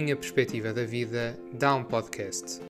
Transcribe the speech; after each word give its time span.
minha 0.00 0.16
perspectiva 0.16 0.72
da 0.72 0.84
vida 0.84 1.38
dá 1.52 1.74
um 1.74 1.84
podcast. 1.84 2.60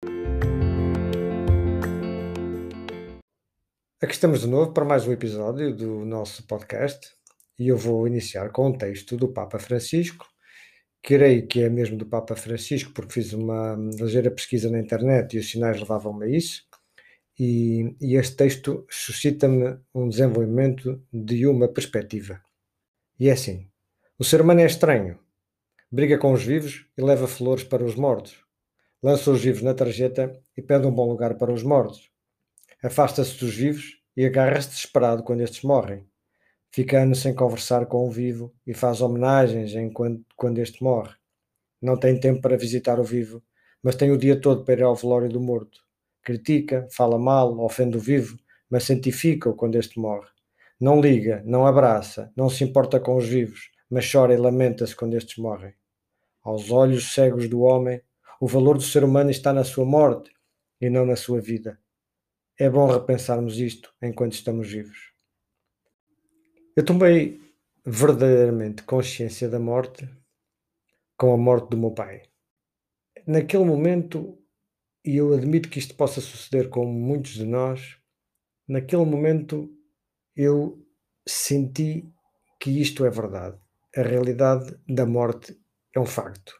Aqui 4.02 4.12
estamos 4.12 4.40
de 4.40 4.48
novo 4.48 4.72
para 4.72 4.84
mais 4.84 5.06
um 5.06 5.12
episódio 5.12 5.72
do 5.72 6.04
nosso 6.04 6.44
podcast 6.48 7.08
e 7.56 7.68
eu 7.68 7.76
vou 7.76 8.08
iniciar 8.08 8.50
com 8.50 8.68
um 8.68 8.76
texto 8.76 9.16
do 9.16 9.28
Papa 9.28 9.60
Francisco. 9.60 10.26
Creio 11.02 11.46
que 11.46 11.62
é 11.62 11.68
mesmo 11.68 11.96
do 11.96 12.04
Papa 12.04 12.34
Francisco, 12.34 12.92
porque 12.92 13.14
fiz 13.14 13.32
uma 13.32 13.76
ligeira 13.76 14.30
pesquisa 14.30 14.68
na 14.68 14.80
internet 14.80 15.34
e 15.34 15.38
os 15.38 15.48
sinais 15.48 15.78
levavam-me 15.78 16.24
a 16.26 16.28
isso. 16.28 16.64
E, 17.38 17.94
e 18.00 18.16
este 18.16 18.36
texto 18.36 18.84
suscita-me 18.90 19.78
um 19.94 20.08
desenvolvimento 20.08 21.00
de 21.12 21.46
uma 21.46 21.68
perspectiva. 21.68 22.42
E 23.20 23.28
é 23.28 23.32
assim: 23.32 23.68
o 24.18 24.24
ser 24.24 24.40
humano 24.40 24.60
é 24.60 24.66
estranho, 24.66 25.18
briga 25.92 26.16
com 26.16 26.32
os 26.32 26.44
vivos 26.44 26.86
e 26.96 27.02
leva 27.02 27.26
flores 27.26 27.64
para 27.64 27.84
os 27.84 27.96
mortos. 27.96 28.36
Lança 29.02 29.28
os 29.30 29.42
vivos 29.42 29.60
na 29.60 29.74
tarjeta 29.74 30.40
e 30.56 30.62
pede 30.62 30.86
um 30.86 30.92
bom 30.92 31.08
lugar 31.08 31.34
para 31.34 31.52
os 31.52 31.64
mortos. 31.64 32.08
Afasta-se 32.80 33.36
dos 33.40 33.56
vivos 33.56 34.00
e 34.16 34.24
agarra-se 34.24 34.68
desesperado 34.68 35.24
quando 35.24 35.40
estes 35.40 35.62
morrem. 35.62 36.06
Fica 36.70 37.02
anos 37.02 37.20
sem 37.20 37.34
conversar 37.34 37.86
com 37.86 38.06
o 38.06 38.10
vivo 38.10 38.54
e 38.64 38.72
faz 38.72 39.00
homenagens 39.00 39.74
enquanto, 39.74 40.24
quando 40.36 40.60
este 40.60 40.80
morre. 40.80 41.14
Não 41.82 41.98
tem 41.98 42.20
tempo 42.20 42.40
para 42.40 42.56
visitar 42.56 43.00
o 43.00 43.04
vivo, 43.04 43.42
mas 43.82 43.96
tem 43.96 44.12
o 44.12 44.18
dia 44.18 44.40
todo 44.40 44.64
para 44.64 44.74
ir 44.74 44.82
ao 44.84 44.94
velório 44.94 45.28
do 45.28 45.40
morto. 45.40 45.80
Critica, 46.22 46.86
fala 46.92 47.18
mal, 47.18 47.58
ofende 47.58 47.96
o 47.96 48.00
vivo, 48.00 48.38
mas 48.70 48.84
santifica-o 48.84 49.54
quando 49.54 49.74
este 49.74 49.98
morre. 49.98 50.28
Não 50.80 51.00
liga, 51.00 51.42
não 51.44 51.66
abraça, 51.66 52.30
não 52.36 52.48
se 52.48 52.62
importa 52.62 53.00
com 53.00 53.16
os 53.16 53.26
vivos, 53.26 53.72
mas 53.90 54.08
chora 54.08 54.32
e 54.32 54.36
lamenta-se 54.36 54.94
quando 54.94 55.16
estes 55.16 55.36
morrem. 55.36 55.79
Aos 56.42 56.70
olhos 56.70 57.12
cegos 57.12 57.48
do 57.48 57.60
homem, 57.60 58.00
o 58.40 58.46
valor 58.46 58.76
do 58.76 58.82
ser 58.82 59.04
humano 59.04 59.30
está 59.30 59.52
na 59.52 59.64
sua 59.64 59.84
morte 59.84 60.32
e 60.80 60.88
não 60.88 61.04
na 61.04 61.16
sua 61.16 61.40
vida. 61.40 61.78
É 62.58 62.68
bom 62.68 62.86
repensarmos 62.86 63.58
isto 63.58 63.92
enquanto 64.02 64.32
estamos 64.32 64.68
vivos. 64.68 65.12
Eu 66.74 66.84
tomei 66.84 67.40
verdadeiramente 67.84 68.82
consciência 68.82 69.48
da 69.48 69.58
morte 69.58 70.08
com 71.16 71.32
a 71.34 71.36
morte 71.36 71.70
do 71.70 71.76
meu 71.76 71.90
pai. 71.90 72.22
Naquele 73.26 73.64
momento, 73.64 74.38
e 75.04 75.16
eu 75.16 75.34
admito 75.34 75.68
que 75.68 75.78
isto 75.78 75.94
possa 75.94 76.20
suceder 76.20 76.70
com 76.70 76.86
muitos 76.86 77.32
de 77.32 77.44
nós, 77.44 77.98
naquele 78.66 79.04
momento 79.04 79.70
eu 80.34 80.82
senti 81.26 82.10
que 82.58 82.80
isto 82.80 83.04
é 83.04 83.10
verdade 83.10 83.58
a 83.96 84.02
realidade 84.02 84.78
da 84.88 85.04
morte 85.04 85.59
é 85.94 86.00
um 86.00 86.06
facto. 86.06 86.54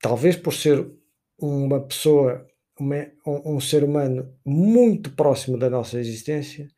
Talvez 0.00 0.36
por 0.36 0.52
ser 0.52 0.88
uma 1.38 1.80
pessoa, 1.80 2.46
uma, 2.78 2.96
um, 3.26 3.60
ser 3.60 3.84
humano 3.84 4.38
muito 4.44 5.10
próximo 5.14 5.58
da 5.58 5.68
nossa 5.68 5.98
existência, 5.98 6.68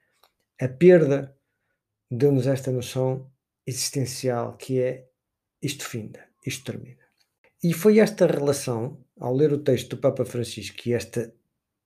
a 0.61 0.69
perda 0.69 1.37
deu-nos 2.11 2.47
esta 2.47 2.71
noção 2.71 3.31
existencial 3.67 4.57
que 4.57 4.81
é 4.81 5.07
isto 5.63 5.85
finda, 5.85 6.25
isto 6.47 6.73
termina. 6.73 7.03
E 7.63 7.73
foi 7.73 7.99
esta 7.99 8.27
relação, 8.27 9.05
ao 9.19 9.35
ler 9.35 9.53
o 9.53 9.63
texto 9.63 9.91
do 9.91 9.99
Papa 9.99 10.25
Francisco, 10.25 10.77
que 10.77 10.93
este, 10.93 11.33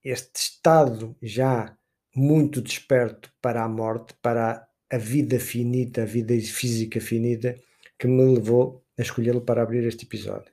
este 0.05 0.36
estado 0.36 1.16
já 1.22 1.77
muito 2.14 2.60
desperto 2.60 3.33
para 3.41 3.64
a 3.64 3.69
morte, 3.69 4.14
para 4.20 4.69
a 4.91 4.98
vida 4.98 5.41
finita, 5.41 6.03
a 6.03 6.06
vida 6.06 6.38
física 6.38 7.00
finita, 7.00 7.58
que 7.98 8.06
me 8.06 8.34
levou 8.34 8.81
a 9.03 9.05
escolhê-lo 9.05 9.41
para 9.41 9.62
abrir 9.62 9.84
este 9.84 10.05
episódio. 10.05 10.53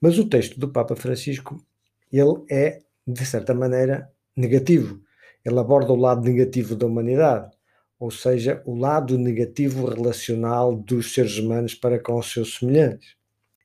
Mas 0.00 0.18
o 0.18 0.28
texto 0.28 0.58
do 0.60 0.68
Papa 0.68 0.94
Francisco, 0.94 1.64
ele 2.12 2.44
é, 2.50 2.80
de 3.06 3.24
certa 3.24 3.54
maneira, 3.54 4.10
negativo. 4.36 5.00
Ele 5.44 5.58
aborda 5.58 5.92
o 5.92 5.96
lado 5.96 6.22
negativo 6.22 6.74
da 6.74 6.86
humanidade, 6.86 7.50
ou 7.98 8.10
seja, 8.10 8.62
o 8.66 8.74
lado 8.74 9.16
negativo 9.16 9.86
relacional 9.86 10.74
dos 10.74 11.14
seres 11.14 11.38
humanos 11.38 11.74
para 11.74 11.98
com 11.98 12.18
os 12.18 12.30
seus 12.30 12.58
semelhantes. 12.58 13.16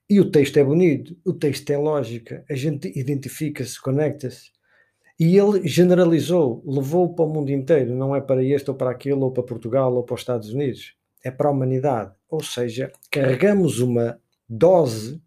E 0.09 0.19
o 0.19 0.29
texto 0.29 0.57
é 0.57 0.63
bonito, 0.63 1.18
o 1.25 1.34
texto 1.34 1.69
é 1.69 1.78
lógica, 1.78 2.45
a 2.50 2.56
gente 2.56 2.91
identifica-se, 2.97 3.81
conecta-se. 3.81 4.51
E 5.19 5.38
ele 5.38 5.68
generalizou, 5.68 6.63
levou 6.66 7.13
para 7.13 7.25
o 7.25 7.29
mundo 7.29 7.51
inteiro, 7.51 7.95
não 7.95 8.16
é 8.16 8.22
para 8.22 8.44
este 8.44 8.69
ou 8.69 8.75
para 8.75 8.91
aquele, 8.91 9.16
ou 9.16 9.31
para 9.31 9.44
Portugal 9.44 9.94
ou 9.94 10.03
para 10.03 10.16
os 10.16 10.22
Estados 10.22 10.50
Unidos 10.53 10.95
é 11.23 11.31
para 11.31 11.49
a 11.49 11.51
humanidade. 11.51 12.13
Ou 12.29 12.43
seja, 12.43 12.91
carregamos 13.09 13.79
uma 13.79 14.19
dose 14.47 15.21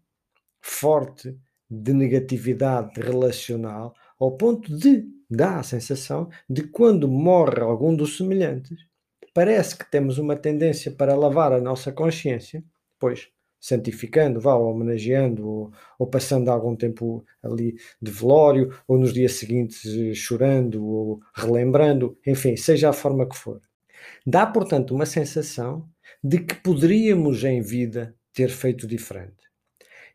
forte 0.61 1.37
de 1.69 1.93
negatividade 1.93 2.99
relacional 2.99 3.93
ao 4.19 4.37
ponto 4.37 4.75
de 4.75 5.05
dar 5.29 5.59
a 5.59 5.63
sensação 5.63 6.29
de 6.49 6.63
quando 6.63 7.07
morre 7.07 7.61
algum 7.61 7.95
dos 7.95 8.17
semelhantes, 8.17 8.77
parece 9.33 9.77
que 9.77 9.89
temos 9.89 10.17
uma 10.17 10.35
tendência 10.35 10.91
para 10.91 11.15
lavar 11.15 11.51
a 11.51 11.59
nossa 11.59 11.91
consciência, 11.91 12.63
pois 12.99 13.27
santificando, 13.59 14.39
vá, 14.39 14.53
ou 14.53 14.69
homenageando, 14.69 15.47
ou, 15.47 15.71
ou, 15.97 16.07
passando 16.07 16.49
algum 16.49 16.75
tempo 16.75 17.25
ali 17.41 17.75
de 17.99 18.11
velório, 18.11 18.71
ou 18.87 18.97
nos 18.99 19.11
dias 19.11 19.33
seguintes 19.33 19.83
eh, 19.85 20.13
chorando, 20.13 20.85
ou 20.85 21.19
relembrando, 21.35 22.15
enfim, 22.27 22.55
seja 22.55 22.89
a 22.89 22.93
forma 22.93 23.27
que 23.27 23.35
for. 23.35 23.59
Dá, 24.25 24.45
portanto, 24.45 24.93
uma 24.93 25.05
sensação 25.05 25.89
de 26.23 26.39
que 26.39 26.55
poderíamos 26.55 27.43
em 27.43 27.61
vida 27.61 28.15
ter 28.33 28.49
feito 28.49 28.87
diferente. 28.87 29.45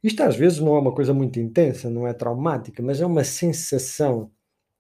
Isto 0.03 0.23
às 0.23 0.37
vezes 0.37 0.59
não 0.59 0.77
é 0.77 0.79
uma 0.79 0.95
coisa 0.95 1.13
muito 1.13 1.39
intensa, 1.39 1.91
não 1.91 2.07
é 2.07 2.13
traumática, 2.13 2.83
mas 2.83 3.01
é 3.01 3.07
uma 3.07 3.25
sensação 3.25 4.31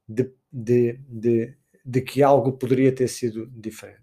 de, 0.09 0.33
de, 0.51 0.99
de, 1.09 1.55
de 1.85 2.01
que 2.01 2.23
algo 2.23 2.53
poderia 2.53 2.93
ter 2.93 3.09
sido 3.09 3.47
diferente. 3.47 4.01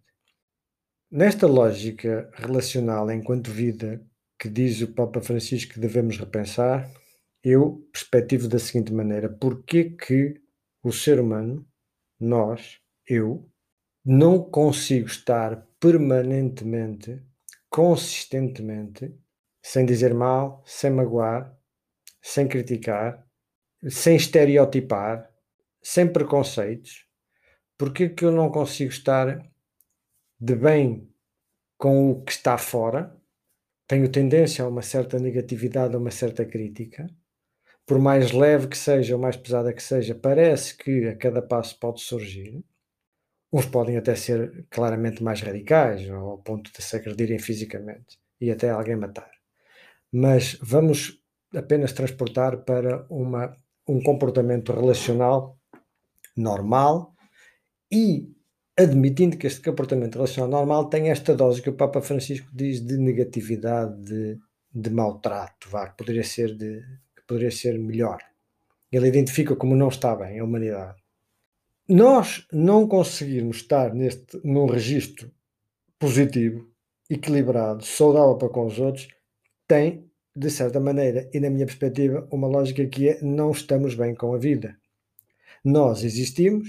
Nesta 1.09 1.47
lógica 1.47 2.29
relacional 2.33 3.09
enquanto 3.09 3.49
vida 3.49 4.05
que 4.37 4.49
diz 4.49 4.81
o 4.81 4.93
Papa 4.93 5.21
Francisco 5.21 5.73
que 5.73 5.79
devemos 5.79 6.17
repensar, 6.17 6.89
eu 7.43 7.87
perspectivo 7.91 8.47
da 8.47 8.59
seguinte 8.59 8.93
maneira: 8.93 9.29
porquê 9.29 9.85
que 9.85 10.39
o 10.83 10.91
ser 10.91 11.19
humano, 11.19 11.65
nós, 12.19 12.79
eu, 13.07 13.49
não 14.09 14.41
consigo 14.41 15.05
estar 15.05 15.67
permanentemente, 15.81 17.21
consistentemente, 17.69 19.13
sem 19.61 19.85
dizer 19.85 20.13
mal, 20.13 20.63
sem 20.65 20.89
magoar, 20.89 21.53
sem 22.21 22.47
criticar, 22.47 23.27
sem 23.89 24.15
estereotipar, 24.15 25.29
sem 25.83 26.07
preconceitos. 26.07 27.05
Porque 27.77 28.07
que 28.07 28.23
eu 28.23 28.31
não 28.31 28.49
consigo 28.49 28.89
estar 28.89 29.45
de 30.39 30.55
bem 30.55 31.13
com 31.77 32.09
o 32.09 32.23
que 32.23 32.31
está 32.31 32.57
fora? 32.57 33.13
Tenho 33.85 34.09
tendência 34.09 34.63
a 34.63 34.69
uma 34.69 34.81
certa 34.81 35.19
negatividade, 35.19 35.95
a 35.95 35.99
uma 35.99 36.11
certa 36.11 36.45
crítica. 36.45 37.09
Por 37.85 37.99
mais 37.99 38.31
leve 38.31 38.69
que 38.69 38.77
seja 38.77 39.15
ou 39.15 39.21
mais 39.21 39.35
pesada 39.35 39.73
que 39.73 39.83
seja, 39.83 40.15
parece 40.15 40.77
que 40.77 41.07
a 41.07 41.17
cada 41.17 41.41
passo 41.41 41.77
pode 41.77 41.99
surgir. 41.99 42.63
Uns 43.51 43.65
podem 43.65 43.97
até 43.97 44.15
ser 44.15 44.65
claramente 44.69 45.23
mais 45.23 45.41
radicais, 45.41 46.09
ao 46.09 46.37
ponto 46.39 46.71
de 46.71 46.81
se 46.83 46.95
agredirem 46.95 47.39
fisicamente 47.39 48.19
e 48.41 48.51
até 48.51 48.69
alguém 48.69 48.95
matar. 48.95 49.31
Mas 50.11 50.57
vamos 50.61 51.21
apenas 51.55 51.93
transportar 51.93 52.63
para 52.65 53.05
uma, 53.09 53.55
um 53.87 54.01
comportamento 54.01 54.73
relacional 54.73 55.57
normal 56.35 57.13
e 57.91 58.29
admitindo 58.77 59.37
que 59.37 59.47
este 59.47 59.61
comportamento 59.61 60.15
relacional 60.15 60.49
normal 60.49 60.89
tem 60.89 61.09
esta 61.09 61.33
dose 61.33 61.61
que 61.61 61.69
o 61.69 61.75
Papa 61.75 62.01
Francisco 62.01 62.49
diz 62.53 62.85
de 62.85 62.97
negatividade, 62.97 63.95
de, 64.03 64.39
de 64.73 64.89
maltrato, 64.89 65.69
vá, 65.69 65.87
que 65.87 65.97
poderia 65.97 66.23
ser 66.23 66.55
de 66.55 66.81
que 67.15 67.25
poderia 67.25 67.49
ser 67.49 67.79
melhor. 67.79 68.19
Ele 68.91 69.07
identifica 69.07 69.55
como 69.55 69.75
não 69.75 69.87
está 69.87 70.15
bem 70.15 70.39
a 70.39 70.43
humanidade 70.43 71.01
nós 71.87 72.45
não 72.51 72.87
conseguirmos 72.87 73.57
estar 73.57 73.93
neste, 73.93 74.39
num 74.43 74.65
registro 74.65 75.31
positivo, 75.97 76.69
equilibrado, 77.09 77.85
saudável 77.85 78.35
para 78.37 78.49
com 78.49 78.65
os 78.65 78.77
outros, 78.77 79.07
tem, 79.67 80.09
de 80.35 80.49
certa 80.49 80.79
maneira, 80.79 81.29
e 81.33 81.39
na 81.39 81.49
minha 81.49 81.65
perspectiva, 81.65 82.27
uma 82.31 82.47
lógica 82.47 82.85
que 82.85 83.09
é 83.09 83.21
não 83.21 83.51
estamos 83.51 83.95
bem 83.95 84.13
com 84.13 84.33
a 84.33 84.37
vida. 84.37 84.77
Nós 85.63 86.03
existimos, 86.03 86.67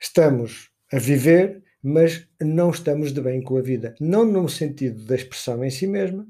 estamos 0.00 0.70
a 0.92 0.98
viver, 0.98 1.62
mas 1.82 2.26
não 2.40 2.70
estamos 2.70 3.12
de 3.12 3.20
bem 3.20 3.42
com 3.42 3.58
a 3.58 3.62
vida. 3.62 3.94
Não 4.00 4.24
no 4.24 4.48
sentido 4.48 5.04
da 5.04 5.14
expressão 5.14 5.62
em 5.62 5.70
si 5.70 5.86
mesma, 5.86 6.26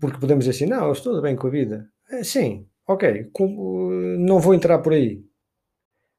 porque 0.00 0.18
podemos 0.18 0.46
dizer 0.46 0.56
assim, 0.56 0.70
não, 0.70 0.86
eu 0.86 0.92
estou 0.92 1.14
de 1.14 1.20
bem 1.20 1.36
com 1.36 1.46
a 1.46 1.50
vida. 1.50 1.90
É, 2.10 2.24
sim, 2.24 2.66
ok, 2.86 3.30
não 4.18 4.40
vou 4.40 4.54
entrar 4.54 4.78
por 4.78 4.94
aí. 4.94 5.22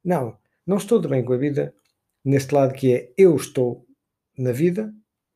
Não, 0.04 0.38
não 0.69 0.77
estou 0.77 1.01
de 1.01 1.07
bem 1.07 1.25
com 1.25 1.33
a 1.33 1.38
vida 1.38 1.74
neste 2.24 2.54
lado 2.54 2.75
que 2.75 2.94
é 2.94 3.12
eu 3.18 3.36
estou 3.36 3.88
na 4.38 4.51
vida, 4.51 4.94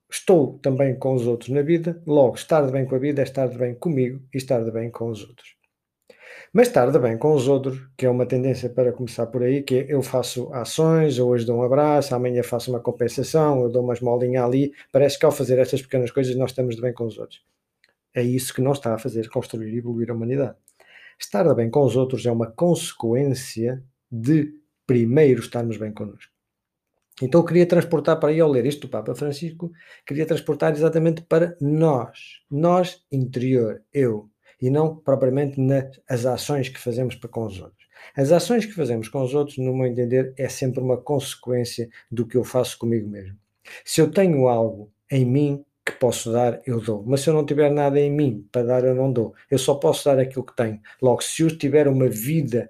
estou 0.07 0.59
também 0.59 0.95
com 0.95 1.15
os 1.15 1.25
outros 1.25 1.49
na 1.49 1.63
vida, 1.63 1.99
logo, 2.05 2.35
estar 2.35 2.63
de 2.63 2.71
bem 2.71 2.85
com 2.85 2.93
a 2.93 2.99
vida 2.99 3.19
é 3.19 3.23
estar 3.23 3.47
de 3.47 3.57
bem 3.57 3.73
comigo 3.73 4.21
e 4.31 4.37
estar 4.37 4.63
de 4.63 4.69
bem 4.69 4.91
com 4.91 5.09
os 5.09 5.27
outros. 5.27 5.55
Mas 6.53 6.67
estar 6.67 6.91
de 6.91 6.99
bem 6.99 7.17
com 7.17 7.33
os 7.33 7.47
outros, 7.47 7.81
que 7.97 8.05
é 8.05 8.09
uma 8.11 8.27
tendência 8.27 8.69
para 8.69 8.93
começar 8.93 9.25
por 9.25 9.41
aí, 9.41 9.63
que 9.63 9.73
é 9.79 9.85
eu 9.91 10.03
faço 10.03 10.53
ações, 10.53 11.17
hoje 11.17 11.47
dou 11.47 11.57
um 11.57 11.63
abraço, 11.63 12.13
amanhã 12.13 12.43
faço 12.43 12.69
uma 12.69 12.79
compensação, 12.79 13.63
eu 13.63 13.71
dou 13.71 13.81
uma 13.81 13.95
esmolinha 13.95 14.45
ali, 14.45 14.71
parece 14.91 15.17
que 15.17 15.25
ao 15.25 15.31
fazer 15.31 15.57
estas 15.57 15.81
pequenas 15.81 16.11
coisas 16.11 16.35
nós 16.35 16.51
estamos 16.51 16.75
de 16.75 16.81
bem 16.83 16.93
com 16.93 17.05
os 17.07 17.17
outros. 17.17 17.43
É 18.13 18.21
isso 18.21 18.53
que 18.53 18.61
não 18.61 18.73
está 18.73 18.93
a 18.93 18.99
fazer 18.99 19.27
construir 19.29 19.73
e 19.73 19.79
evoluir 19.79 20.11
a 20.11 20.13
humanidade. 20.13 20.55
Estar 21.19 21.47
de 21.47 21.55
bem 21.55 21.71
com 21.71 21.83
os 21.83 21.95
outros 21.95 22.23
é 22.23 22.31
uma 22.31 22.51
consequência 22.51 23.83
de 24.11 24.61
primeiro 24.93 25.39
estarmos 25.39 25.77
bem 25.77 25.91
connosco. 25.91 26.31
Então 27.19 27.41
eu 27.41 27.45
queria 27.45 27.65
transportar 27.65 28.19
para 28.19 28.29
aí, 28.29 28.39
ao 28.39 28.49
ler 28.49 28.63
isto 28.67 28.81
do 28.81 28.89
Papa 28.89 29.15
Francisco, 29.15 29.71
queria 30.05 30.25
transportar 30.25 30.71
exatamente 30.71 31.23
para 31.23 31.57
nós, 31.59 32.41
nós 32.49 33.03
interior, 33.11 33.81
eu, 33.91 34.29
e 34.61 34.69
não 34.69 34.95
propriamente 34.95 35.59
nas 35.59 36.25
ações 36.27 36.69
que 36.69 36.79
fazemos 36.79 37.15
para 37.15 37.29
com 37.29 37.45
os 37.45 37.59
outros. 37.59 37.87
As 38.15 38.31
ações 38.31 38.67
que 38.67 38.73
fazemos 38.73 39.09
com 39.09 39.23
os 39.23 39.33
outros, 39.33 39.57
no 39.57 39.75
meu 39.75 39.87
entender, 39.87 40.31
é 40.37 40.47
sempre 40.47 40.79
uma 40.79 40.97
consequência 40.97 41.89
do 42.11 42.27
que 42.27 42.37
eu 42.37 42.43
faço 42.43 42.77
comigo 42.77 43.09
mesmo. 43.09 43.35
Se 43.83 43.99
eu 43.99 44.11
tenho 44.11 44.47
algo 44.47 44.91
em 45.09 45.25
mim 45.25 45.65
que 45.83 45.93
posso 45.93 46.31
dar, 46.31 46.61
eu 46.65 46.79
dou. 46.79 47.03
Mas 47.05 47.21
se 47.21 47.29
eu 47.29 47.33
não 47.33 47.45
tiver 47.45 47.71
nada 47.71 47.99
em 47.99 48.11
mim 48.11 48.47
para 48.51 48.63
dar, 48.63 48.83
eu 48.83 48.93
não 48.93 49.11
dou. 49.11 49.33
Eu 49.49 49.57
só 49.57 49.75
posso 49.75 50.05
dar 50.05 50.19
aquilo 50.19 50.45
que 50.45 50.55
tenho. 50.55 50.79
Logo, 51.01 51.21
se 51.23 51.41
eu 51.41 51.57
tiver 51.57 51.87
uma 51.87 52.07
vida 52.07 52.69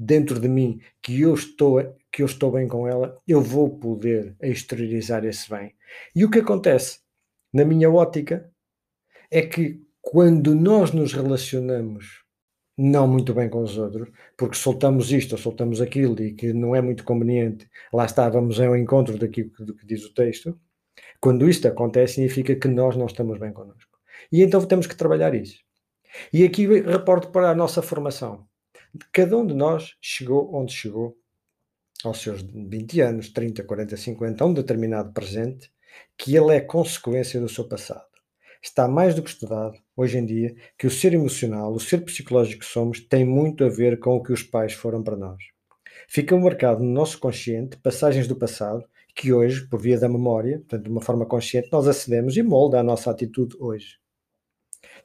dentro 0.00 0.40
de 0.40 0.48
mim 0.48 0.80
que 1.02 1.20
eu 1.20 1.34
estou 1.34 1.94
que 2.10 2.22
eu 2.22 2.26
estou 2.26 2.50
bem 2.50 2.66
com 2.66 2.88
ela, 2.88 3.16
eu 3.28 3.40
vou 3.40 3.78
poder 3.78 4.34
exteriorizar 4.42 5.24
esse 5.24 5.48
bem. 5.48 5.74
E 6.16 6.24
o 6.24 6.30
que 6.30 6.40
acontece 6.40 6.98
na 7.52 7.64
minha 7.64 7.88
ótica 7.88 8.50
é 9.30 9.42
que 9.42 9.80
quando 10.00 10.52
nós 10.54 10.90
nos 10.90 11.12
relacionamos 11.12 12.24
não 12.76 13.06
muito 13.06 13.32
bem 13.32 13.48
com 13.48 13.62
os 13.62 13.76
outros, 13.76 14.08
porque 14.36 14.56
soltamos 14.56 15.12
isto 15.12 15.32
ou 15.32 15.38
soltamos 15.38 15.80
aquilo 15.80 16.20
e 16.20 16.32
que 16.32 16.52
não 16.52 16.74
é 16.74 16.80
muito 16.80 17.04
conveniente, 17.04 17.68
lá 17.92 18.06
estávamos 18.06 18.58
ao 18.58 18.76
encontro 18.76 19.18
daquilo 19.18 19.50
que, 19.50 19.64
do 19.64 19.76
que 19.76 19.86
diz 19.86 20.04
o 20.04 20.14
texto, 20.14 20.58
quando 21.20 21.48
isto 21.48 21.68
acontece 21.68 22.14
significa 22.14 22.56
que 22.56 22.66
nós 22.66 22.96
não 22.96 23.06
estamos 23.06 23.38
bem 23.38 23.52
connosco. 23.52 23.98
E 24.32 24.42
então 24.42 24.64
temos 24.66 24.86
que 24.86 24.96
trabalhar 24.96 25.34
isso. 25.34 25.60
E 26.32 26.42
aqui 26.42 26.66
reporto 26.66 27.30
para 27.30 27.50
a 27.50 27.54
nossa 27.54 27.82
formação. 27.82 28.49
Cada 29.12 29.36
um 29.36 29.46
de 29.46 29.54
nós 29.54 29.96
chegou 30.00 30.54
onde 30.54 30.72
chegou, 30.72 31.16
aos 32.02 32.18
seus 32.20 32.42
20 32.42 33.00
anos, 33.00 33.28
30, 33.30 33.62
40, 33.64 33.96
50, 33.96 34.42
a 34.42 34.46
um 34.46 34.54
determinado 34.54 35.12
presente, 35.12 35.70
que 36.16 36.34
ele 36.34 36.54
é 36.54 36.60
consequência 36.60 37.40
do 37.40 37.48
seu 37.48 37.68
passado. 37.68 38.08
Está 38.62 38.86
mais 38.86 39.14
do 39.14 39.22
que 39.22 39.30
estudado, 39.30 39.78
hoje 39.96 40.18
em 40.18 40.26
dia, 40.26 40.54
que 40.76 40.86
o 40.86 40.90
ser 40.90 41.14
emocional, 41.14 41.72
o 41.72 41.80
ser 41.80 42.04
psicológico 42.04 42.60
que 42.60 42.66
somos, 42.66 43.00
tem 43.00 43.24
muito 43.24 43.64
a 43.64 43.68
ver 43.68 43.98
com 43.98 44.16
o 44.16 44.22
que 44.22 44.32
os 44.32 44.42
pais 44.42 44.72
foram 44.72 45.02
para 45.02 45.16
nós. 45.16 45.42
Fica 46.08 46.36
marcado 46.36 46.82
no 46.82 46.90
nosso 46.90 47.18
consciente 47.18 47.76
passagens 47.78 48.26
do 48.26 48.36
passado 48.36 48.84
que 49.14 49.32
hoje, 49.32 49.66
por 49.66 49.80
via 49.80 49.98
da 49.98 50.08
memória, 50.08 50.58
portanto, 50.58 50.84
de 50.84 50.90
uma 50.90 51.00
forma 51.00 51.26
consciente, 51.26 51.68
nós 51.72 51.86
acedemos 51.86 52.36
e 52.36 52.42
molda 52.42 52.80
a 52.80 52.82
nossa 52.82 53.10
atitude 53.10 53.56
hoje. 53.58 53.98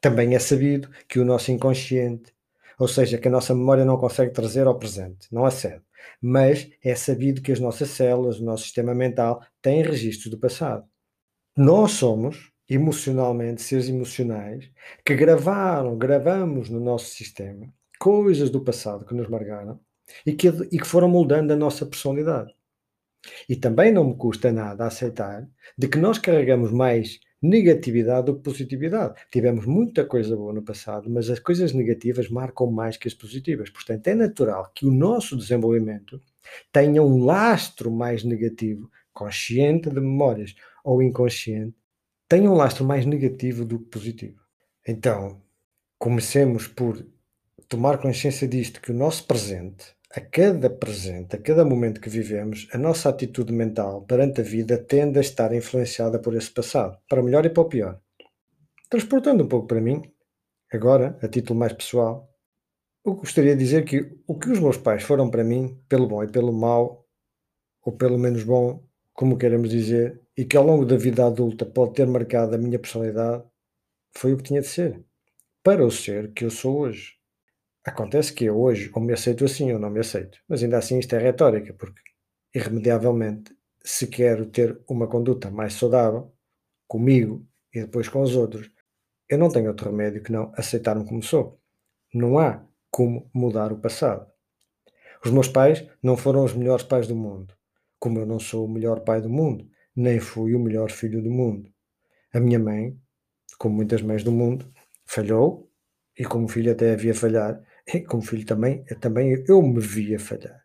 Também 0.02 0.36
é 0.36 0.40
sabido 0.40 0.90
que 1.08 1.20
o 1.20 1.26
nosso 1.26 1.52
inconsciente 1.52 2.35
ou 2.80 2.88
seja, 2.88 3.18
que 3.18 3.28
a 3.28 3.32
nossa 3.32 3.54
memória 3.54 3.86
não 3.86 3.98
consegue 3.98 4.32
trazer 4.32 4.68
ao 4.68 4.78
presente, 4.78 5.28
não 5.32 5.46
acede. 5.46 5.82
Mas 6.22 6.70
é 6.84 6.96
sabido 6.96 7.42
que 7.42 7.52
as 7.52 7.60
nossas 7.60 7.90
células, 7.90 8.40
o 8.40 8.46
nosso 8.46 8.64
sistema 8.64 8.94
mental, 8.94 9.42
têm 9.62 9.82
registros 9.82 10.30
do 10.30 10.40
passado. 10.40 10.86
Nós 11.58 11.92
somos, 11.92 12.52
emocionalmente, 12.70 13.62
seres 13.62 13.90
emocionais, 13.90 14.70
que 15.06 15.16
gravaram, 15.16 15.98
gravamos 15.98 16.70
no 16.70 16.80
nosso 16.80 17.08
sistema 17.16 17.74
coisas 17.98 18.50
do 18.50 18.64
passado 18.64 19.06
que 19.06 19.14
nos 19.14 19.28
marcaram 19.28 19.80
e 20.26 20.34
que, 20.34 20.48
e 20.48 20.78
que 20.78 20.88
foram 20.88 21.10
moldando 21.10 21.54
a 21.54 21.56
nossa 21.56 21.86
personalidade. 21.86 22.54
E 23.50 23.56
também 23.56 23.92
não 23.92 24.04
me 24.04 24.16
custa 24.16 24.52
nada 24.52 24.86
aceitar 24.86 25.48
de 25.78 25.88
que 25.88 25.98
nós 25.98 26.20
carregamos 26.20 26.72
mais 26.72 27.20
negatividade 27.50 28.26
do 28.28 28.36
que 28.36 28.44
positividade. 28.44 29.16
Tivemos 29.32 29.66
muita 29.66 30.06
coisa 30.06 30.36
boa 30.36 30.54
no 30.54 30.64
passado, 30.64 31.10
mas 31.10 31.30
as 31.30 31.40
coisas 31.40 31.74
negativas 31.74 32.30
marcam 32.30 32.72
mais 32.72 32.98
que 32.98 33.08
as 33.08 33.14
positivas. 33.14 33.70
Portanto, 33.70 34.08
é 34.08 34.16
natural 34.16 34.72
que 34.74 34.86
o 34.86 34.92
nosso 34.92 35.38
desenvolvimento 35.38 36.22
tenha 36.72 37.02
um 37.02 37.24
lastro 37.24 37.92
mais 37.92 38.24
negativo, 38.24 38.90
consciente 39.14 39.90
de 39.90 40.00
memórias 40.02 40.56
ou 40.84 41.02
inconsciente, 41.02 41.76
tenha 42.28 42.50
um 42.50 42.56
lastro 42.56 42.86
mais 42.86 43.06
negativo 43.06 43.64
do 43.66 43.80
que 43.80 43.86
positivo. 43.86 44.40
Então, 44.88 45.42
comecemos 45.98 46.68
por 46.68 47.06
tomar 47.68 47.98
consciência 47.98 48.48
disto, 48.48 48.82
que 48.82 48.92
o 48.92 48.96
nosso 48.96 49.26
presente 49.26 49.96
a 50.16 50.22
cada 50.22 50.70
presente, 50.70 51.36
a 51.36 51.42
cada 51.42 51.66
momento 51.66 52.00
que 52.00 52.10
vivemos, 52.10 52.70
a 52.72 52.78
nossa 52.78 53.10
atitude 53.10 53.52
mental 53.52 54.04
perante 54.04 54.40
a 54.40 54.44
vida 54.46 54.78
tende 54.78 55.18
a 55.18 55.22
estar 55.22 55.54
influenciada 55.54 56.18
por 56.18 56.34
esse 56.34 56.50
passado, 56.50 56.98
para 57.10 57.22
melhor 57.22 57.46
e 57.46 57.50
para 57.50 57.64
o 57.64 57.68
pior. 57.68 58.00
Transportando 58.90 59.44
um 59.44 59.48
pouco 59.50 59.68
para 59.68 59.82
mim, 59.82 60.02
agora, 60.72 61.20
a 61.22 61.28
título 61.28 61.60
mais 61.60 61.74
pessoal, 61.74 62.34
eu 63.06 63.14
gostaria 63.16 63.58
de 63.58 63.60
dizer 63.62 63.84
que 63.84 64.18
o 64.26 64.40
que 64.40 64.50
os 64.50 64.60
meus 64.60 64.78
pais 64.78 65.04
foram 65.04 65.30
para 65.30 65.44
mim, 65.44 65.78
pelo 65.90 66.08
bom 66.08 66.24
e 66.24 66.32
pelo 66.32 66.54
mau, 66.54 67.06
ou 67.84 67.92
pelo 67.92 68.18
menos 68.18 68.44
bom, 68.44 68.88
como 69.14 69.38
queremos 69.38 69.70
dizer, 69.70 70.22
e 70.38 70.46
que 70.46 70.56
ao 70.56 70.66
longo 70.66 70.86
da 70.86 70.96
vida 70.96 71.26
adulta 71.26 71.66
pode 71.66 71.94
ter 71.94 72.08
marcado 72.08 72.56
a 72.56 72.58
minha 72.58 72.80
personalidade, 72.80 73.44
foi 74.16 74.32
o 74.32 74.38
que 74.38 74.44
tinha 74.44 74.62
de 74.62 74.68
ser, 74.68 75.04
para 75.62 75.86
o 75.86 75.92
ser 75.92 76.32
que 76.32 76.46
eu 76.46 76.50
sou 76.50 76.80
hoje. 76.80 77.16
Acontece 77.86 78.34
que 78.34 78.46
eu 78.46 78.60
hoje 78.60 78.90
ou 78.96 79.02
me 79.02 79.14
aceito 79.14 79.46
assim 79.46 79.72
ou 79.72 79.78
não 79.78 79.92
me 79.92 80.00
aceito, 80.00 80.40
mas 80.50 80.64
ainda 80.64 80.80
assim 80.80 80.98
isto 80.98 81.16
é 81.16 81.20
retórica, 81.20 81.72
porque 81.74 82.02
irremediavelmente, 82.54 83.56
se 83.84 84.08
quero 84.08 84.48
ter 84.48 84.82
uma 84.90 85.08
conduta 85.08 85.52
mais 85.52 85.74
saudável 85.74 86.34
comigo 86.88 87.48
e 87.72 87.82
depois 87.82 88.10
com 88.10 88.22
os 88.22 88.36
outros, 88.36 88.72
eu 89.30 89.38
não 89.38 89.50
tenho 89.50 89.68
outro 89.68 89.92
remédio 89.92 90.24
que 90.24 90.32
não 90.32 90.52
aceitar-me 90.56 91.06
como 91.06 91.22
sou. 91.22 91.60
Não 92.12 92.40
há 92.40 92.66
como 92.90 93.30
mudar 93.32 93.72
o 93.72 93.78
passado. 93.78 94.26
Os 95.24 95.30
meus 95.30 95.48
pais 95.48 95.88
não 96.02 96.18
foram 96.18 96.44
os 96.44 96.54
melhores 96.54 96.86
pais 96.86 97.08
do 97.08 97.16
mundo, 97.16 97.54
como 98.00 98.20
eu 98.20 98.26
não 98.26 98.40
sou 98.40 98.66
o 98.66 98.70
melhor 98.70 99.02
pai 99.02 99.22
do 99.22 99.30
mundo, 99.30 99.70
nem 99.96 100.20
fui 100.20 100.56
o 100.56 100.60
melhor 100.60 100.90
filho 100.92 101.22
do 101.22 101.30
mundo. 101.30 101.70
A 102.34 102.40
minha 102.40 102.58
mãe, 102.58 102.98
como 103.60 103.76
muitas 103.76 104.02
mães 104.02 104.24
do 104.24 104.32
mundo, 104.32 104.72
falhou, 105.06 105.70
e 106.18 106.24
como 106.24 106.48
filho 106.48 106.72
até 106.72 106.94
havia 106.94 107.14
falhar, 107.14 107.62
como 108.08 108.24
filho 108.24 108.46
também, 108.46 108.84
também 109.00 109.44
eu 109.48 109.62
me 109.62 109.80
via 109.80 110.20
falhar. 110.20 110.64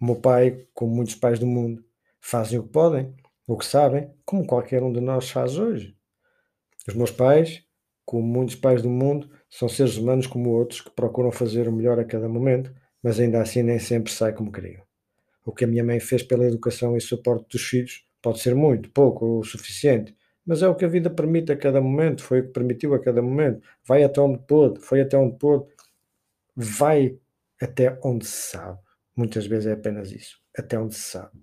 O 0.00 0.06
meu 0.06 0.16
pai, 0.16 0.66
como 0.74 0.94
muitos 0.94 1.14
pais 1.14 1.38
do 1.38 1.46
mundo, 1.46 1.84
fazem 2.20 2.58
o 2.58 2.64
que 2.64 2.70
podem, 2.70 3.14
o 3.46 3.56
que 3.56 3.64
sabem, 3.64 4.10
como 4.24 4.46
qualquer 4.46 4.82
um 4.82 4.92
de 4.92 5.00
nós 5.00 5.30
faz 5.30 5.56
hoje. 5.56 5.96
Os 6.88 6.94
meus 6.94 7.10
pais, 7.10 7.62
como 8.04 8.22
muitos 8.22 8.56
pais 8.56 8.82
do 8.82 8.90
mundo, 8.90 9.30
são 9.48 9.68
seres 9.68 9.96
humanos 9.96 10.26
como 10.26 10.50
outros 10.50 10.80
que 10.80 10.90
procuram 10.90 11.30
fazer 11.30 11.68
o 11.68 11.72
melhor 11.72 11.98
a 11.98 12.04
cada 12.04 12.28
momento, 12.28 12.74
mas 13.02 13.20
ainda 13.20 13.40
assim 13.40 13.62
nem 13.62 13.78
sempre 13.78 14.12
sai 14.12 14.32
como 14.32 14.50
queriam. 14.50 14.82
O 15.44 15.52
que 15.52 15.64
a 15.64 15.68
minha 15.68 15.84
mãe 15.84 16.00
fez 16.00 16.22
pela 16.22 16.44
educação 16.44 16.96
e 16.96 17.00
suporte 17.00 17.46
dos 17.50 17.62
filhos 17.62 18.04
pode 18.20 18.40
ser 18.40 18.54
muito, 18.54 18.90
pouco 18.90 19.24
ou 19.24 19.40
o 19.40 19.44
suficiente, 19.44 20.14
mas 20.46 20.62
é 20.62 20.68
o 20.68 20.74
que 20.74 20.84
a 20.84 20.88
vida 20.88 21.08
permite 21.08 21.52
a 21.52 21.56
cada 21.56 21.80
momento, 21.80 22.22
foi 22.22 22.40
o 22.40 22.46
que 22.46 22.52
permitiu 22.52 22.94
a 22.94 22.98
cada 22.98 23.22
momento. 23.22 23.62
Vai 23.86 24.02
até 24.04 24.20
onde 24.20 24.38
pôde, 24.46 24.80
foi 24.80 25.00
até 25.00 25.16
onde 25.16 25.38
pôde, 25.38 25.66
vai 26.54 27.18
até 27.60 27.98
onde 28.02 28.26
se 28.26 28.50
sabe. 28.50 28.78
Muitas 29.16 29.46
vezes 29.46 29.66
é 29.66 29.72
apenas 29.72 30.10
isso, 30.10 30.40
até 30.56 30.78
onde 30.78 30.94
se 30.94 31.02
sabe. 31.02 31.42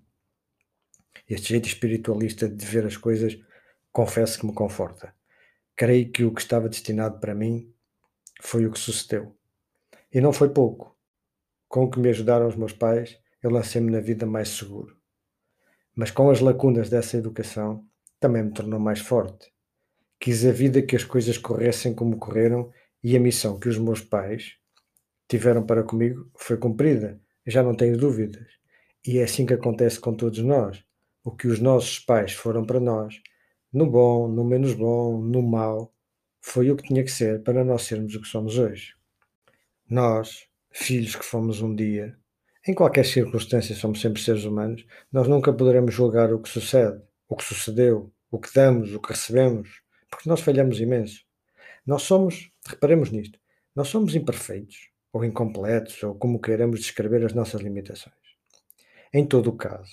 Este 1.28 1.50
jeito 1.50 1.66
espiritualista 1.66 2.48
de 2.48 2.66
ver 2.66 2.84
as 2.86 2.96
coisas, 2.96 3.38
confesso 3.90 4.38
que 4.38 4.46
me 4.46 4.52
conforta. 4.52 5.14
Creio 5.74 6.10
que 6.10 6.24
o 6.24 6.32
que 6.32 6.40
estava 6.40 6.68
destinado 6.68 7.18
para 7.18 7.34
mim 7.34 7.72
foi 8.40 8.66
o 8.66 8.70
que 8.70 8.78
sucedeu. 8.78 9.36
E 10.12 10.20
não 10.20 10.32
foi 10.32 10.50
pouco. 10.50 10.96
Com 11.68 11.84
o 11.84 11.90
que 11.90 11.98
me 11.98 12.10
ajudaram 12.10 12.46
os 12.46 12.56
meus 12.56 12.72
pais, 12.72 13.18
eu 13.42 13.50
lancei-me 13.50 13.90
na 13.90 14.00
vida 14.00 14.26
mais 14.26 14.50
seguro. 14.50 14.96
Mas 15.94 16.10
com 16.10 16.30
as 16.30 16.40
lacunas 16.40 16.90
dessa 16.90 17.16
educação, 17.16 17.86
também 18.20 18.42
me 18.42 18.52
tornou 18.52 18.78
mais 18.78 19.00
forte. 19.00 19.52
Quis 20.20 20.44
a 20.44 20.52
vida 20.52 20.82
que 20.82 20.94
as 20.94 21.04
coisas 21.04 21.38
corressem 21.38 21.94
como 21.94 22.18
correram 22.18 22.70
e 23.02 23.16
a 23.16 23.20
missão 23.20 23.58
que 23.58 23.68
os 23.68 23.78
meus 23.78 24.00
pais, 24.00 24.56
tiveram 25.32 25.64
para 25.64 25.82
comigo 25.82 26.30
foi 26.36 26.58
cumprida, 26.58 27.18
já 27.46 27.62
não 27.62 27.74
tenho 27.74 27.96
dúvidas. 27.96 28.46
E 29.06 29.16
é 29.18 29.22
assim 29.22 29.46
que 29.46 29.54
acontece 29.54 29.98
com 29.98 30.14
todos 30.14 30.40
nós. 30.40 30.84
O 31.24 31.30
que 31.30 31.48
os 31.48 31.58
nossos 31.58 31.98
pais 31.98 32.34
foram 32.34 32.66
para 32.66 32.78
nós, 32.78 33.18
no 33.72 33.90
bom, 33.90 34.28
no 34.28 34.44
menos 34.44 34.74
bom, 34.74 35.18
no 35.22 35.40
mau, 35.40 35.90
foi 36.38 36.70
o 36.70 36.76
que 36.76 36.86
tinha 36.86 37.02
que 37.02 37.10
ser 37.10 37.42
para 37.42 37.64
nós 37.64 37.84
sermos 37.84 38.14
o 38.14 38.20
que 38.20 38.28
somos 38.28 38.58
hoje. 38.58 38.94
Nós, 39.88 40.46
filhos 40.70 41.16
que 41.16 41.24
fomos 41.24 41.62
um 41.62 41.74
dia, 41.74 42.14
em 42.68 42.74
qualquer 42.74 43.06
circunstância 43.06 43.74
somos 43.74 44.02
sempre 44.02 44.20
seres 44.20 44.44
humanos, 44.44 44.84
nós 45.10 45.26
nunca 45.26 45.50
poderemos 45.50 45.94
julgar 45.94 46.30
o 46.30 46.42
que 46.42 46.48
sucede, 46.50 47.00
o 47.26 47.34
que 47.34 47.44
sucedeu, 47.44 48.12
o 48.30 48.38
que 48.38 48.52
damos, 48.54 48.92
o 48.94 49.00
que 49.00 49.08
recebemos, 49.08 49.80
porque 50.10 50.28
nós 50.28 50.42
falhamos 50.42 50.78
imenso. 50.78 51.24
Nós 51.86 52.02
somos, 52.02 52.50
reparemos 52.66 53.10
nisto, 53.10 53.40
nós 53.74 53.88
somos 53.88 54.14
imperfeitos, 54.14 54.91
ou 55.12 55.24
incompletos, 55.24 56.02
ou 56.02 56.14
como 56.14 56.40
queiramos 56.40 56.80
descrever 56.80 57.24
as 57.24 57.34
nossas 57.34 57.60
limitações. 57.60 58.16
Em 59.12 59.26
todo 59.26 59.50
o 59.50 59.56
caso, 59.56 59.92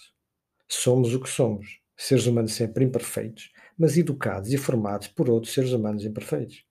somos 0.67 1.13
o 1.13 1.19
que 1.19 1.29
somos, 1.29 1.79
seres 1.97 2.25
humanos 2.25 2.53
sempre 2.53 2.85
imperfeitos, 2.85 3.51
mas 3.77 3.97
educados 3.97 4.53
e 4.53 4.57
formados 4.57 5.07
por 5.07 5.29
outros 5.29 5.53
seres 5.53 5.73
humanos 5.73 6.05
imperfeitos. 6.05 6.63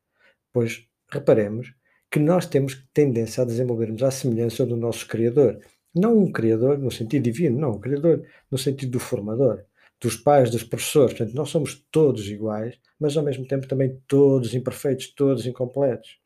Pois, 0.52 0.87
reparemos 1.11 1.75
que 2.11 2.19
nós 2.19 2.47
temos 2.47 2.87
tendência 2.95 3.43
a 3.43 3.47
desenvolvermos 3.47 4.02
à 4.02 4.11
semelhança 4.11 4.64
do 4.64 4.76
nosso 4.76 5.07
Criador. 5.07 5.61
Não 5.95 6.17
um 6.17 6.33
Criador 6.33 6.78
no 6.78 6.90
sentido 6.90 7.25
divino, 7.25 7.59
não, 7.59 7.73
um 7.73 7.81
Criador 7.81 8.25
no 8.50 8.57
sentido 8.57 8.93
do 8.93 9.00
formador, 9.00 9.64
dos 10.00 10.17
pais, 10.17 10.50
dos 10.50 10.62
professores. 10.62 11.14
Portanto, 11.14 11.35
nós 11.35 11.50
somos 11.50 11.87
todos 11.90 12.28
iguais, 12.28 12.78
mas 12.99 13.17
ao 13.17 13.25
mesmo 13.25 13.47
tempo 13.47 13.67
também 13.67 14.00
todos 14.07 14.55
imperfeitos, 14.55 15.12
todos 15.14 15.45
incompletos. 15.45 16.19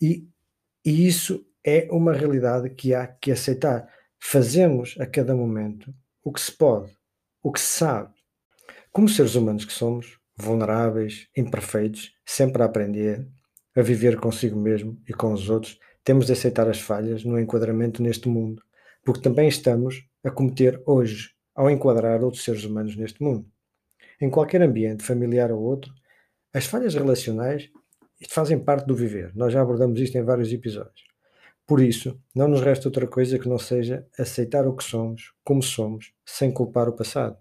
E, 0.00 0.26
e 0.84 1.06
isso 1.06 1.44
é 1.64 1.88
uma 1.90 2.12
realidade 2.12 2.70
que 2.70 2.94
há 2.94 3.06
que 3.06 3.30
aceitar. 3.30 3.88
Fazemos 4.18 4.96
a 4.98 5.06
cada 5.06 5.34
momento 5.34 5.94
o 6.22 6.32
que 6.32 6.40
se 6.40 6.52
pode, 6.52 6.92
o 7.42 7.52
que 7.52 7.60
se 7.60 7.78
sabe. 7.78 8.14
Como 8.92 9.08
seres 9.08 9.34
humanos 9.34 9.64
que 9.64 9.72
somos, 9.72 10.18
vulneráveis, 10.36 11.28
imperfeitos, 11.36 12.12
sempre 12.24 12.62
a 12.62 12.66
aprender, 12.66 13.26
a 13.76 13.82
viver 13.82 14.18
consigo 14.18 14.58
mesmo 14.58 15.00
e 15.08 15.12
com 15.12 15.32
os 15.32 15.48
outros, 15.48 15.78
temos 16.02 16.26
de 16.26 16.32
aceitar 16.32 16.68
as 16.68 16.80
falhas 16.80 17.24
no 17.24 17.38
enquadramento 17.38 18.02
neste 18.02 18.28
mundo, 18.28 18.62
porque 19.04 19.20
também 19.20 19.48
estamos 19.48 20.02
a 20.24 20.30
cometer 20.30 20.82
hoje 20.86 21.30
ao 21.54 21.70
enquadrar 21.70 22.22
outros 22.22 22.42
seres 22.42 22.64
humanos 22.64 22.96
neste 22.96 23.22
mundo. 23.22 23.46
Em 24.20 24.30
qualquer 24.30 24.62
ambiente, 24.62 25.04
familiar 25.04 25.50
ou 25.52 25.60
outro, 25.60 25.92
as 26.52 26.66
falhas 26.66 26.94
relacionais 26.94 27.70
fazem 28.28 28.58
parte 28.58 28.86
do 28.86 28.94
viver. 28.94 29.32
Nós 29.34 29.52
já 29.52 29.62
abordamos 29.62 30.00
isto 30.00 30.16
em 30.16 30.22
vários 30.22 30.52
episódios. 30.52 31.09
Por 31.70 31.80
isso, 31.80 32.20
não 32.34 32.48
nos 32.48 32.62
resta 32.62 32.88
outra 32.88 33.06
coisa 33.06 33.38
que 33.38 33.48
não 33.48 33.56
seja 33.56 34.04
aceitar 34.18 34.66
o 34.66 34.74
que 34.74 34.82
somos, 34.82 35.32
como 35.44 35.62
somos, 35.62 36.12
sem 36.26 36.50
culpar 36.50 36.88
o 36.88 36.92
passado. 36.92 37.36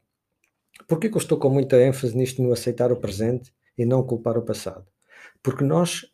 Por 0.87 0.99
que 0.99 1.07
eu 1.07 1.17
estou 1.17 1.39
com 1.39 1.49
muita 1.49 1.81
ênfase 1.81 2.15
nisto 2.15 2.39
no 2.39 2.53
aceitar 2.53 2.91
o 2.91 2.99
presente 2.99 3.51
e 3.75 3.87
não 3.87 4.05
culpar 4.05 4.37
o 4.37 4.43
passado? 4.43 4.85
Porque 5.41 5.63
nós 5.63 6.05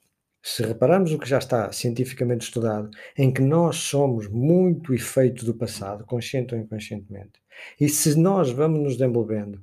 se 0.42 0.64
repararmos 0.64 1.12
o 1.12 1.20
que 1.20 1.28
já 1.28 1.40
está 1.40 1.70
cientificamente 1.74 2.46
estudado, 2.46 2.90
em 3.18 3.34
que 3.34 3.42
nós 3.42 3.76
somos 3.76 4.30
muito 4.30 4.94
efeito 4.94 5.44
do 5.44 5.54
passado, 5.54 6.06
consciente 6.06 6.56
ou 6.56 6.62
inconscientemente, 6.62 7.34
e 7.78 7.90
se 7.90 8.18
nós 8.18 8.50
vamos 8.50 8.80
nos 8.80 8.96
desenvolvendo 8.96 9.62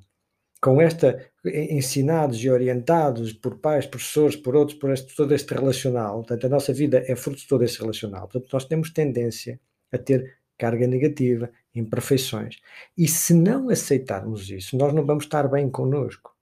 com 0.63 0.81
esta, 0.81 1.19
ensinados 1.45 2.41
e 2.41 2.49
orientados 2.49 3.33
por 3.33 3.57
pais, 3.57 3.85
professores, 3.85 4.37
por 4.37 4.55
outros, 4.55 4.79
por 4.79 4.91
este, 4.91 5.13
todo 5.13 5.35
este 5.35 5.53
relacional, 5.53 6.19
portanto, 6.19 6.45
a 6.45 6.49
nossa 6.49 6.71
vida 6.71 7.03
é 7.05 7.17
fruto 7.17 7.39
de 7.39 7.47
todo 7.49 7.65
esse 7.65 7.77
relacional, 7.81 8.29
portanto, 8.29 8.49
nós 8.53 8.63
temos 8.63 8.89
tendência 8.89 9.59
a 9.91 9.97
ter 9.97 10.37
carga 10.57 10.87
negativa, 10.87 11.51
imperfeições. 11.75 12.61
E 12.97 13.09
se 13.09 13.33
não 13.33 13.67
aceitarmos 13.67 14.49
isso, 14.49 14.77
nós 14.77 14.93
não 14.93 15.05
vamos 15.05 15.25
estar 15.25 15.49
bem 15.49 15.69
connosco 15.69 16.32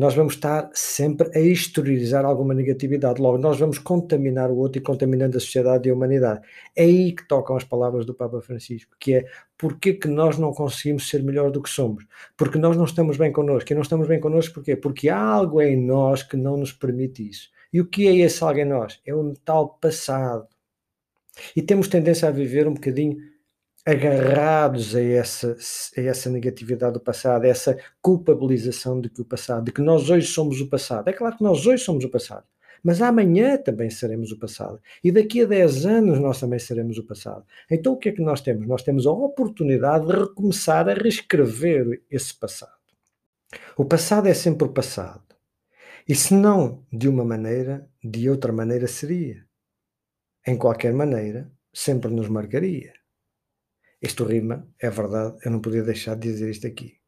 nós 0.00 0.14
vamos 0.14 0.32
estar 0.32 0.70
sempre 0.72 1.30
a 1.36 1.40
exteriorizar 1.40 2.24
alguma 2.24 2.54
negatividade. 2.54 3.20
Logo, 3.20 3.36
nós 3.36 3.58
vamos 3.58 3.78
contaminar 3.78 4.50
o 4.50 4.56
outro 4.56 4.80
e 4.80 4.82
contaminando 4.82 5.36
a 5.36 5.40
sociedade 5.40 5.86
e 5.86 5.92
a 5.92 5.94
humanidade. 5.94 6.40
É 6.74 6.84
aí 6.84 7.12
que 7.12 7.28
tocam 7.28 7.54
as 7.54 7.64
palavras 7.64 8.06
do 8.06 8.14
Papa 8.14 8.40
Francisco, 8.40 8.96
que 8.98 9.16
é 9.16 9.26
porquê 9.58 9.92
que 9.92 10.08
nós 10.08 10.38
não 10.38 10.54
conseguimos 10.54 11.06
ser 11.06 11.22
melhor 11.22 11.50
do 11.50 11.62
que 11.62 11.68
somos? 11.68 12.06
Porque 12.34 12.56
nós 12.56 12.78
não 12.78 12.86
estamos 12.86 13.18
bem 13.18 13.30
connosco. 13.30 13.70
E 13.70 13.74
não 13.74 13.82
estamos 13.82 14.08
bem 14.08 14.18
connosco 14.18 14.54
porquê? 14.54 14.74
Porque 14.74 15.10
há 15.10 15.20
algo 15.20 15.60
em 15.60 15.76
nós 15.76 16.22
que 16.22 16.34
não 16.34 16.56
nos 16.56 16.72
permite 16.72 17.28
isso. 17.28 17.50
E 17.70 17.78
o 17.78 17.86
que 17.86 18.08
é 18.08 18.16
esse 18.16 18.42
algo 18.42 18.58
em 18.58 18.64
nós? 18.64 19.02
É 19.04 19.14
um 19.14 19.34
tal 19.44 19.68
passado. 19.68 20.48
E 21.54 21.60
temos 21.60 21.88
tendência 21.88 22.26
a 22.26 22.32
viver 22.32 22.66
um 22.66 22.72
bocadinho 22.72 23.18
agarrados 23.86 24.94
a 24.94 25.02
essa, 25.02 25.56
a 25.96 26.00
essa 26.00 26.30
negatividade 26.30 26.94
do 26.94 27.00
passado, 27.00 27.44
a 27.44 27.48
essa 27.48 27.78
culpabilização 28.02 29.00
de 29.00 29.08
que 29.08 29.20
o 29.20 29.24
passado, 29.24 29.64
de 29.64 29.72
que 29.72 29.80
nós 29.80 30.10
hoje 30.10 30.26
somos 30.26 30.60
o 30.60 30.68
passado. 30.68 31.08
É 31.08 31.12
claro 31.12 31.36
que 31.36 31.42
nós 31.42 31.66
hoje 31.66 31.82
somos 31.82 32.04
o 32.04 32.10
passado, 32.10 32.44
mas 32.82 33.00
amanhã 33.00 33.56
também 33.56 33.88
seremos 33.88 34.32
o 34.32 34.38
passado. 34.38 34.80
E 35.02 35.10
daqui 35.10 35.42
a 35.42 35.46
10 35.46 35.86
anos 35.86 36.18
nós 36.20 36.38
também 36.38 36.58
seremos 36.58 36.98
o 36.98 37.04
passado. 37.04 37.44
Então 37.70 37.94
o 37.94 37.96
que 37.96 38.10
é 38.10 38.12
que 38.12 38.22
nós 38.22 38.40
temos? 38.40 38.66
Nós 38.66 38.82
temos 38.82 39.06
a 39.06 39.12
oportunidade 39.12 40.06
de 40.06 40.12
recomeçar 40.12 40.88
a 40.88 40.94
reescrever 40.94 42.02
esse 42.10 42.34
passado. 42.34 42.72
O 43.76 43.84
passado 43.84 44.28
é 44.28 44.34
sempre 44.34 44.66
o 44.66 44.72
passado. 44.72 45.24
E 46.08 46.14
se 46.14 46.34
não 46.34 46.84
de 46.92 47.08
uma 47.08 47.24
maneira, 47.24 47.88
de 48.02 48.28
outra 48.28 48.52
maneira 48.52 48.86
seria. 48.86 49.44
Em 50.46 50.56
qualquer 50.56 50.92
maneira, 50.92 51.50
sempre 51.72 52.10
nos 52.10 52.28
marcaria. 52.28 52.99
Isto 54.00 54.24
rima, 54.24 54.66
é 54.80 54.88
verdade, 54.88 55.36
eu 55.44 55.50
não 55.50 55.60
podia 55.60 55.82
deixar 55.82 56.16
de 56.16 56.32
dizer 56.32 56.50
isto 56.50 56.66
aqui. 56.66 56.98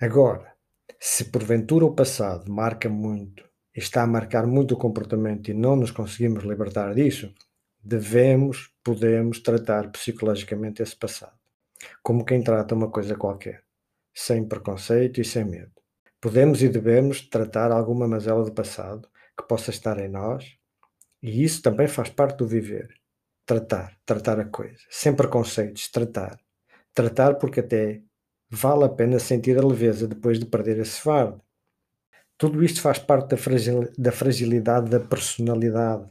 Agora, 0.00 0.54
se 0.98 1.26
porventura 1.26 1.84
o 1.84 1.94
passado 1.94 2.50
marca 2.50 2.88
muito, 2.88 3.44
está 3.74 4.02
a 4.02 4.06
marcar 4.06 4.46
muito 4.46 4.72
o 4.72 4.78
comportamento 4.78 5.50
e 5.50 5.54
não 5.54 5.76
nos 5.76 5.90
conseguimos 5.90 6.44
libertar 6.44 6.94
disso, 6.94 7.34
devemos, 7.84 8.72
podemos 8.82 9.40
tratar 9.40 9.90
psicologicamente 9.90 10.82
esse 10.82 10.96
passado, 10.96 11.38
como 12.02 12.24
quem 12.24 12.42
trata 12.42 12.74
uma 12.74 12.90
coisa 12.90 13.14
qualquer, 13.14 13.62
sem 14.14 14.48
preconceito 14.48 15.20
e 15.20 15.24
sem 15.24 15.44
medo. 15.44 15.72
Podemos 16.22 16.62
e 16.62 16.70
devemos 16.70 17.20
tratar 17.20 17.70
alguma 17.70 18.08
mazela 18.08 18.42
do 18.42 18.52
passado 18.52 19.06
que 19.36 19.46
possa 19.46 19.70
estar 19.70 19.98
em 19.98 20.08
nós, 20.08 20.56
e 21.22 21.44
isso 21.44 21.60
também 21.60 21.86
faz 21.86 22.08
parte 22.08 22.38
do 22.38 22.46
viver 22.46 22.97
tratar, 23.48 23.96
tratar 24.04 24.38
a 24.38 24.44
coisa, 24.44 24.76
sem 24.90 25.16
preconceitos, 25.16 25.88
tratar. 25.88 26.38
Tratar 26.92 27.36
porque 27.36 27.60
até 27.60 28.02
vale 28.50 28.84
a 28.84 28.90
pena 28.90 29.18
sentir 29.18 29.56
a 29.58 29.66
leveza 29.66 30.06
depois 30.06 30.38
de 30.38 30.44
perder 30.44 30.78
esse 30.78 31.00
fardo. 31.00 31.40
Tudo 32.36 32.62
isto 32.62 32.82
faz 32.82 32.98
parte 32.98 33.34
da 33.96 34.12
fragilidade 34.12 34.90
da 34.90 35.00
personalidade, 35.00 36.06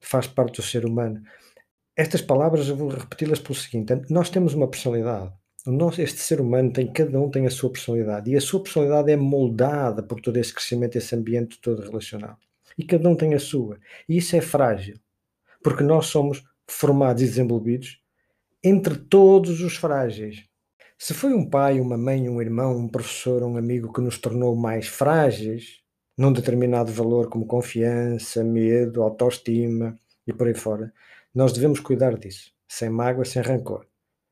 faz 0.00 0.26
parte 0.26 0.56
do 0.56 0.62
ser 0.62 0.86
humano. 0.86 1.22
Estas 1.94 2.22
palavras 2.22 2.68
eu 2.68 2.76
vou 2.76 2.88
repeti-las 2.88 3.38
pelo 3.38 3.54
seguinte: 3.54 3.92
nós 4.08 4.30
temos 4.30 4.54
uma 4.54 4.68
personalidade. 4.68 5.34
Nosso, 5.66 6.00
este 6.00 6.20
ser 6.20 6.40
humano 6.40 6.72
tem, 6.72 6.90
cada 6.90 7.20
um 7.20 7.28
tem 7.28 7.46
a 7.46 7.50
sua 7.50 7.70
personalidade 7.70 8.30
e 8.30 8.36
a 8.36 8.40
sua 8.40 8.62
personalidade 8.62 9.10
é 9.12 9.16
moldada 9.16 10.02
por 10.02 10.22
todo 10.22 10.38
esse 10.38 10.54
crescimento, 10.54 10.96
esse 10.96 11.14
ambiente 11.14 11.60
todo 11.60 11.82
relacional. 11.82 12.38
E 12.78 12.84
cada 12.84 13.06
um 13.08 13.14
tem 13.14 13.34
a 13.34 13.38
sua. 13.38 13.78
E 14.08 14.16
isso 14.16 14.34
é 14.36 14.40
frágil 14.40 14.98
porque 15.62 15.82
nós 15.82 16.06
somos 16.06 16.42
formados 16.66 17.22
e 17.22 17.26
desenvolvidos 17.26 18.00
entre 18.62 18.96
todos 18.96 19.60
os 19.60 19.76
frágeis. 19.76 20.44
Se 20.98 21.12
foi 21.12 21.34
um 21.34 21.48
pai, 21.48 21.80
uma 21.80 21.96
mãe, 21.96 22.28
um 22.28 22.40
irmão, 22.40 22.76
um 22.76 22.88
professor, 22.88 23.42
um 23.42 23.56
amigo 23.56 23.92
que 23.92 24.00
nos 24.00 24.18
tornou 24.18 24.56
mais 24.56 24.88
frágeis 24.88 25.80
num 26.16 26.32
determinado 26.32 26.90
valor, 26.90 27.28
como 27.28 27.46
confiança, 27.46 28.42
medo, 28.42 29.02
autoestima 29.02 29.98
e 30.26 30.32
por 30.32 30.46
aí 30.46 30.54
fora, 30.54 30.92
nós 31.34 31.52
devemos 31.52 31.80
cuidar 31.80 32.16
disso, 32.16 32.50
sem 32.66 32.88
mágoa, 32.88 33.24
sem 33.24 33.42
rancor. 33.42 33.86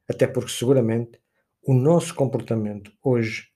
Até 0.09 0.27
porque 0.27 0.51
seguramente 0.51 1.21
o 1.63 1.75
nosso 1.75 2.15
comportamento 2.15 2.91
hoje, 3.03 3.49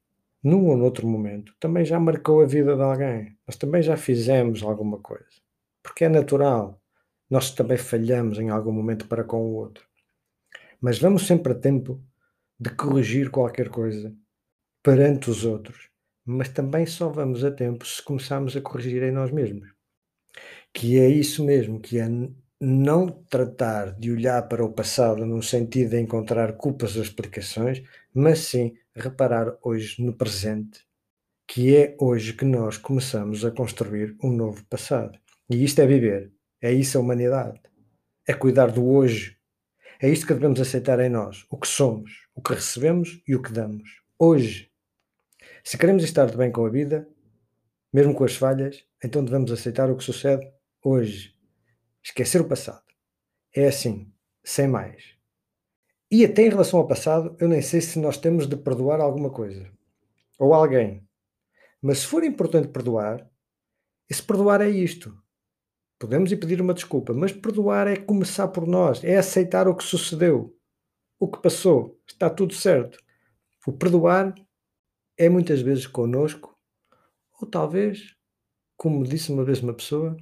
num 0.42 0.66
ou 0.66 0.76
noutro 0.76 1.06
momento, 1.06 1.54
também 1.58 1.84
já 1.84 1.98
marcou 1.98 2.42
a 2.42 2.46
vida 2.46 2.76
de 2.76 2.82
alguém. 2.82 3.36
Nós 3.46 3.56
também 3.56 3.82
já 3.82 3.96
fizemos 3.96 4.62
alguma 4.62 4.98
coisa. 4.98 5.24
Porque 5.82 6.04
é 6.04 6.08
natural. 6.08 6.80
Nós 7.30 7.50
também 7.50 7.76
falhamos 7.76 8.38
em 8.38 8.48
algum 8.48 8.72
momento 8.72 9.06
para 9.06 9.24
com 9.24 9.38
o 9.38 9.54
outro. 9.54 9.86
Mas 10.80 10.98
vamos 10.98 11.26
sempre 11.26 11.52
a 11.52 11.56
tempo 11.56 12.02
de 12.58 12.70
corrigir 12.70 13.30
qualquer 13.30 13.68
coisa 13.68 14.14
perante 14.82 15.30
os 15.30 15.44
outros, 15.44 15.90
mas 16.24 16.48
também 16.48 16.86
só 16.86 17.08
vamos 17.08 17.44
a 17.44 17.50
tempo 17.50 17.86
se 17.86 18.02
começarmos 18.02 18.56
a 18.56 18.60
corrigir 18.60 19.02
em 19.02 19.12
nós 19.12 19.30
mesmos. 19.30 19.68
Que 20.72 20.98
é 20.98 21.08
isso 21.08 21.44
mesmo, 21.44 21.80
que 21.80 21.98
é 21.98 22.08
não 22.60 23.08
tratar 23.08 23.92
de 23.98 24.10
olhar 24.10 24.48
para 24.48 24.64
o 24.64 24.72
passado 24.72 25.24
no 25.24 25.42
sentido 25.42 25.90
de 25.90 26.00
encontrar 26.00 26.54
culpas 26.54 26.96
ou 26.96 27.02
explicações, 27.02 27.82
mas 28.12 28.40
sim 28.40 28.76
reparar 28.94 29.56
hoje 29.62 30.02
no 30.02 30.12
presente, 30.12 30.84
que 31.46 31.76
é 31.76 31.96
hoje 32.00 32.32
que 32.32 32.44
nós 32.44 32.76
começamos 32.76 33.44
a 33.44 33.50
construir 33.50 34.16
um 34.22 34.32
novo 34.32 34.64
passado. 34.66 35.18
E 35.48 35.62
isto 35.62 35.80
é 35.80 35.86
viver. 35.86 36.32
É 36.60 36.72
isso 36.72 36.98
a 36.98 37.00
humanidade. 37.00 37.60
É 38.26 38.34
cuidar 38.34 38.70
do 38.70 38.86
hoje. 38.86 39.38
É 40.00 40.08
isto 40.08 40.26
que 40.26 40.34
devemos 40.34 40.60
aceitar 40.60 40.98
em 41.00 41.08
nós. 41.08 41.46
O 41.50 41.56
que 41.56 41.68
somos, 41.68 42.28
o 42.34 42.42
que 42.42 42.54
recebemos 42.54 43.22
e 43.26 43.34
o 43.34 43.42
que 43.42 43.52
damos. 43.52 44.02
Hoje. 44.18 44.70
Se 45.62 45.78
queremos 45.78 46.02
estar 46.02 46.26
de 46.26 46.36
bem 46.36 46.50
com 46.50 46.64
a 46.64 46.70
vida, 46.70 47.08
mesmo 47.92 48.14
com 48.14 48.24
as 48.24 48.34
falhas, 48.36 48.84
então 49.02 49.24
devemos 49.24 49.52
aceitar 49.52 49.90
o 49.90 49.96
que 49.96 50.04
sucede 50.04 50.50
hoje. 50.82 51.34
Esquecer 52.02 52.40
o 52.40 52.48
passado. 52.48 52.84
É 53.54 53.66
assim, 53.66 54.12
sem 54.42 54.66
mais. 54.66 55.16
E 56.10 56.24
até 56.24 56.42
em 56.42 56.48
relação 56.48 56.80
ao 56.80 56.86
passado, 56.86 57.36
eu 57.38 57.48
nem 57.48 57.60
sei 57.60 57.80
se 57.80 57.98
nós 57.98 58.16
temos 58.16 58.46
de 58.46 58.56
perdoar 58.56 59.00
alguma 59.00 59.30
coisa. 59.30 59.70
Ou 60.38 60.54
alguém. 60.54 61.06
Mas 61.82 61.98
se 62.00 62.06
for 62.06 62.24
importante 62.24 62.68
perdoar, 62.68 63.28
esse 64.08 64.22
perdoar 64.22 64.60
é 64.60 64.68
isto. 64.70 65.16
Podemos 65.98 66.30
ir 66.30 66.36
pedir 66.36 66.60
uma 66.60 66.74
desculpa, 66.74 67.12
mas 67.12 67.32
perdoar 67.32 67.88
é 67.88 67.96
começar 67.96 68.48
por 68.48 68.66
nós, 68.66 69.02
é 69.02 69.16
aceitar 69.16 69.66
o 69.66 69.74
que 69.74 69.82
sucedeu, 69.82 70.56
o 71.18 71.28
que 71.28 71.42
passou, 71.42 71.98
está 72.06 72.30
tudo 72.30 72.54
certo. 72.54 72.98
O 73.66 73.72
perdoar 73.72 74.32
é 75.16 75.28
muitas 75.28 75.60
vezes 75.60 75.88
conosco, 75.88 76.56
ou 77.40 77.48
talvez, 77.48 78.14
como 78.76 79.02
disse 79.02 79.32
uma 79.32 79.44
vez 79.44 79.60
uma 79.60 79.74
pessoa, 79.74 80.16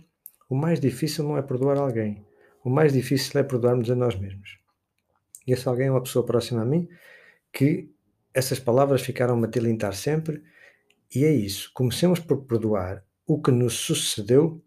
o 0.48 0.56
mais 0.56 0.80
difícil 0.80 1.24
não 1.24 1.36
é 1.36 1.42
perdoar 1.42 1.76
alguém, 1.76 2.24
o 2.64 2.70
mais 2.70 2.94
difícil 2.94 3.38
é 3.38 3.42
perdoarmos 3.42 3.90
a 3.90 3.94
nós 3.94 4.18
mesmos. 4.18 4.58
E 5.46 5.52
esse 5.52 5.68
alguém 5.68 5.88
é 5.88 5.90
uma 5.90 6.02
pessoa 6.02 6.24
próxima 6.24 6.62
a 6.62 6.64
mim 6.64 6.88
que 7.52 7.90
essas 8.32 8.58
palavras 8.58 9.02
ficaram-me 9.02 9.46
a 9.46 9.50
tilintar 9.50 9.94
sempre, 9.94 10.42
e 11.14 11.24
é 11.24 11.32
isso. 11.32 11.70
Comecemos 11.74 12.18
por 12.18 12.44
perdoar 12.44 13.04
o 13.26 13.40
que 13.40 13.50
nos 13.50 13.74
sucedeu 13.74 14.62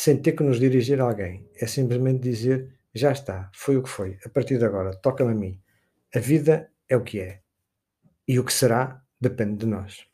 sem 0.00 0.16
ter 0.16 0.30
que 0.30 0.44
nos 0.44 0.60
dirigir 0.60 1.00
a 1.00 1.04
alguém. 1.04 1.50
É 1.56 1.66
simplesmente 1.66 2.20
dizer: 2.20 2.72
já 2.94 3.10
está, 3.10 3.50
foi 3.52 3.76
o 3.76 3.82
que 3.82 3.88
foi, 3.88 4.16
a 4.24 4.28
partir 4.28 4.56
de 4.56 4.64
agora, 4.64 4.94
toca-me 4.94 5.32
a 5.32 5.34
mim. 5.34 5.60
A 6.14 6.20
vida 6.20 6.70
é 6.88 6.96
o 6.96 7.02
que 7.02 7.18
é. 7.18 7.40
E 8.26 8.38
o 8.38 8.44
que 8.44 8.52
será 8.52 9.02
depende 9.20 9.56
de 9.56 9.66
nós. 9.66 10.06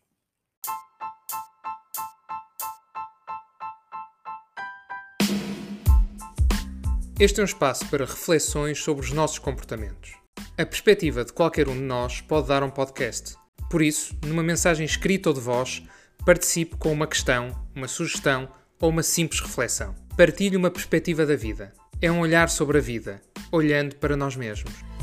Este 7.21 7.41
é 7.41 7.43
um 7.43 7.45
espaço 7.45 7.87
para 7.91 8.07
reflexões 8.07 8.79
sobre 8.79 9.05
os 9.05 9.13
nossos 9.13 9.39
comportamentos. 9.39 10.15
A 10.57 10.65
perspectiva 10.65 11.27
de 11.27 11.33
qualquer 11.35 11.69
um 11.69 11.75
de 11.75 11.83
nós 11.83 12.23
pode 12.23 12.49
dar 12.49 12.63
um 12.63 12.71
podcast. 12.71 13.37
Por 13.71 13.83
isso, 13.83 14.19
numa 14.25 14.43
mensagem 14.43 14.87
escrita 14.87 15.29
ou 15.29 15.35
de 15.35 15.43
voz, 15.43 15.83
participe 16.25 16.75
com 16.77 16.91
uma 16.91 17.07
questão, 17.07 17.51
uma 17.77 17.87
sugestão 17.87 18.49
ou 18.85 18.91
uma 18.91 19.03
simples 19.03 19.41
reflexão. 19.41 19.95
Partilhe 20.15 20.59
uma 20.59 20.71
perspectiva 20.71 21.25
da 21.25 21.35
vida. 21.35 21.73
É 22.03 22.13
um 22.13 22.21
olhar 22.21 22.51
sobre 22.51 22.77
a 22.77 22.83
vida, 22.83 23.19
olhando 23.51 23.97
para 23.97 24.15
nós 24.15 24.37
mesmos. 24.37 24.94